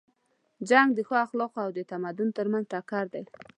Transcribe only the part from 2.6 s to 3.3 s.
ټکر دی.